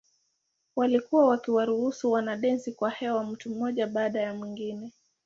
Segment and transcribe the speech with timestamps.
[0.75, 4.91] Walikuwa wakiwarusha wanadensi kwa hewa mtu mmoja baada ya mwingine.